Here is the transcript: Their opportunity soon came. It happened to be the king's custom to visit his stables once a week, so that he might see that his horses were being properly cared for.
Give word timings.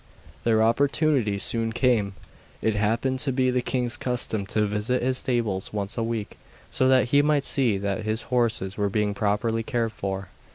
Their 0.45 0.63
opportunity 0.63 1.37
soon 1.37 1.73
came. 1.73 2.15
It 2.59 2.73
happened 2.73 3.19
to 3.19 3.31
be 3.31 3.51
the 3.51 3.61
king's 3.61 3.97
custom 3.97 4.47
to 4.47 4.65
visit 4.65 5.03
his 5.03 5.19
stables 5.19 5.71
once 5.73 5.95
a 5.95 6.01
week, 6.01 6.39
so 6.71 6.87
that 6.87 7.09
he 7.09 7.21
might 7.21 7.45
see 7.45 7.77
that 7.77 8.01
his 8.01 8.23
horses 8.33 8.79
were 8.79 8.89
being 8.89 9.13
properly 9.13 9.61
cared 9.61 9.91
for. 9.91 10.29